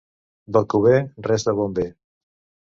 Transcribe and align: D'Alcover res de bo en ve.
D'Alcover 0.55 0.95
res 1.27 1.47
de 1.49 1.55
bo 1.61 1.69
en 1.73 1.77
ve. 1.81 1.87